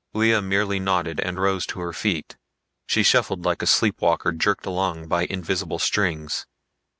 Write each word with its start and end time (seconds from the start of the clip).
Lea 0.15 0.41
merely 0.41 0.79
nodded 0.79 1.19
and 1.19 1.39
rose 1.39 1.63
to 1.67 1.79
her 1.79 1.93
feet. 1.93 2.35
She 2.87 3.03
shuffled 3.03 3.45
like 3.45 3.61
a 3.61 3.67
sleepwalker 3.67 4.31
jerked 4.31 4.65
along 4.65 5.07
by 5.07 5.25
invisible 5.27 5.77
strings. 5.77 6.47